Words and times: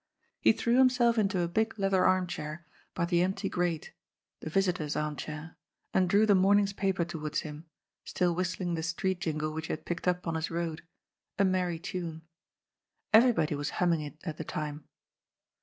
He 0.39 0.51
threw 0.51 0.79
himself 0.79 1.19
into 1.19 1.41
a 1.41 1.47
big 1.47 1.77
leather 1.77 2.05
arm 2.07 2.25
chair 2.25 2.65
by 2.95 3.05
the 3.05 3.21
empty 3.21 3.49
grate— 3.49 3.93
^the 4.41 4.49
visitor's 4.49 4.95
arm 4.95 5.15
chair— 5.15 5.57
^and 5.93 6.07
drew 6.07 6.25
the 6.25 6.33
morn 6.33 6.57
ing's 6.57 6.73
paper 6.73 7.05
towards 7.05 7.41
him, 7.41 7.65
still 8.03 8.33
whistling 8.33 8.73
the 8.73 8.81
street 8.81 9.21
jingle 9.21 9.53
which 9.53 9.67
he 9.67 9.73
had 9.73 9.85
picked 9.85 10.07
up 10.07 10.25
on 10.25 10.33
his 10.33 10.49
road— 10.49 10.81
a 11.37 11.45
merry 11.45 11.77
tune. 11.77 12.23
Every 13.13 13.31
body 13.31 13.53
was 13.53 13.69
humming 13.77 14.01
it 14.01 14.17
at 14.23 14.37
the 14.37 14.43
time. 14.43 14.85